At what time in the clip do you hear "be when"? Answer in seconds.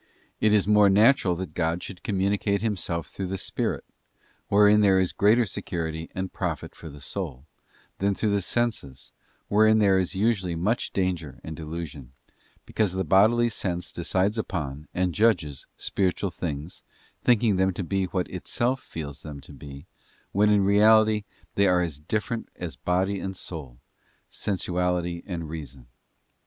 19.53-20.49